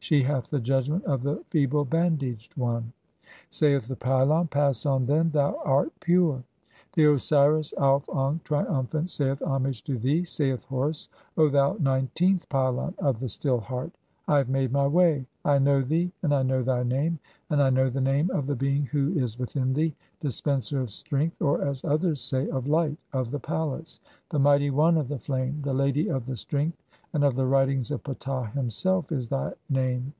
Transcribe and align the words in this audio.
She 0.00 0.22
hath 0.22 0.50
the 0.50 0.60
judgment 0.60 1.02
of 1.06 1.22
the 1.22 1.36
feeble 1.48 1.86
bandaged 1.86 2.58
one." 2.58 2.92
[Saith 3.48 3.88
the 3.88 3.96
pylon: 3.96 4.48
—]"Pass 4.48 4.84
on, 4.84 5.06
then, 5.06 5.30
thou 5.30 5.58
art 5.64 5.92
pure." 6.00 6.44
XIX. 6.44 6.44
(65) 6.90 6.90
The 6.92 7.10
Osiris 7.14 7.74
Auf 7.78 8.08
ankh, 8.10 8.44
triumphant, 8.44 9.08
saith:— 9.08 9.40
"Homage 9.46 9.82
to 9.84 9.96
thee, 9.96 10.22
saith 10.26 10.62
Horus, 10.66 11.08
O 11.38 11.48
thou 11.48 11.78
nineteenth 11.80 12.46
pylon 12.50 12.92
of 12.98 13.18
THE 13.18 13.28
CHAPTER 13.30 13.48
OF 13.54 13.60
THE 13.64 13.66
PYLONS. 13.66 13.66
25 13.72 13.76
1 13.80 13.88
"the 13.88 13.92
Still 13.96 14.28
Heart. 14.28 14.28
I 14.28 14.36
have 14.36 14.48
made 14.50 14.72
[my] 14.72 14.86
way. 14.86 15.26
I 15.42 15.58
know 15.58 15.80
thee, 15.80 16.12
and 16.22 16.34
I 16.34 16.42
"know 16.42 16.62
thy 16.62 16.82
name, 16.82 17.18
and 17.48 17.62
I 17.62 17.70
know 17.70 17.86
(66) 17.86 17.94
the 17.94 18.00
name 18.12 18.30
of 18.30 18.46
the 18.46 18.56
being 18.56 18.82
who 18.84 19.10
"is 19.14 19.38
within 19.38 19.72
thee. 19.72 19.94
'Dispenser 20.20 20.80
of 20.82 20.90
strength, 20.90 21.40
or 21.40 21.62
as 21.62 21.82
others 21.82 22.20
say, 22.20 22.46
of 22.50 22.66
light, 22.68 22.98
"of 23.14 23.30
the 23.30 23.40
palace(?), 23.40 24.00
the 24.28 24.38
mighty 24.38 24.68
one 24.68 24.98
of 24.98 25.08
the 25.08 25.18
flame, 25.18 25.60
the 25.62 25.72
lady 25.72 26.08
of 26.08 26.26
the 26.26 26.36
"strength 26.36 26.76
and 27.12 27.22
of 27.22 27.36
the 27.36 27.46
writings 27.46 27.92
of 27.92 28.02
Ptah 28.02 28.50
himself, 28.54 29.12
is 29.12 29.28
thy 29.28 29.52
name. 29.70 30.12